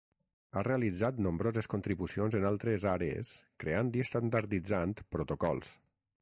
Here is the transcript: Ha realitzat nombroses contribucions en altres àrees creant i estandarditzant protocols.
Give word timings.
Ha 0.51 0.61
realitzat 0.67 1.19
nombroses 1.25 1.69
contribucions 1.73 2.37
en 2.39 2.47
altres 2.53 2.87
àrees 2.93 3.31
creant 3.65 3.93
i 4.01 4.03
estandarditzant 4.07 4.97
protocols. 5.19 5.73